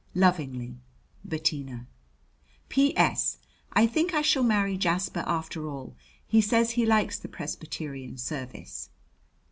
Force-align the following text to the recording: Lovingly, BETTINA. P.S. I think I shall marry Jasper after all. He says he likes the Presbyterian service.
Lovingly, 0.15 0.79
BETTINA. 1.23 1.85
P.S. 2.69 3.37
I 3.73 3.85
think 3.85 4.15
I 4.15 4.23
shall 4.23 4.41
marry 4.41 4.75
Jasper 4.75 5.23
after 5.27 5.67
all. 5.69 5.95
He 6.25 6.41
says 6.41 6.71
he 6.71 6.87
likes 6.87 7.19
the 7.19 7.27
Presbyterian 7.27 8.17
service. 8.17 8.89